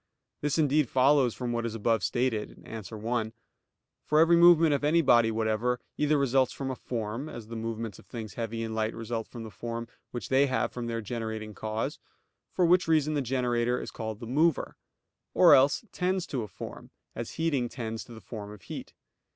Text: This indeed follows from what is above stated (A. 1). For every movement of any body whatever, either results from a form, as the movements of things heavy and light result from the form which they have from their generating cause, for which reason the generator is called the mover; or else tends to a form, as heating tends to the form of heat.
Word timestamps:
This 0.41 0.57
indeed 0.57 0.89
follows 0.89 1.35
from 1.35 1.51
what 1.51 1.63
is 1.63 1.75
above 1.75 2.03
stated 2.03 2.59
(A. 2.65 2.97
1). 2.97 3.33
For 4.03 4.19
every 4.19 4.35
movement 4.35 4.73
of 4.73 4.83
any 4.83 5.03
body 5.03 5.29
whatever, 5.29 5.79
either 5.95 6.17
results 6.17 6.51
from 6.53 6.71
a 6.71 6.75
form, 6.75 7.29
as 7.29 7.49
the 7.49 7.55
movements 7.55 7.99
of 7.99 8.07
things 8.07 8.33
heavy 8.33 8.63
and 8.63 8.73
light 8.73 8.95
result 8.95 9.27
from 9.27 9.43
the 9.43 9.51
form 9.51 9.87
which 10.09 10.29
they 10.29 10.47
have 10.47 10.71
from 10.71 10.87
their 10.87 11.01
generating 11.01 11.53
cause, 11.53 11.99
for 12.51 12.65
which 12.65 12.87
reason 12.87 13.13
the 13.13 13.21
generator 13.21 13.79
is 13.79 13.91
called 13.91 14.19
the 14.19 14.25
mover; 14.25 14.75
or 15.35 15.53
else 15.53 15.85
tends 15.91 16.25
to 16.25 16.41
a 16.41 16.47
form, 16.47 16.89
as 17.13 17.33
heating 17.33 17.69
tends 17.69 18.03
to 18.05 18.11
the 18.11 18.21
form 18.21 18.49
of 18.51 18.63
heat. 18.63 18.95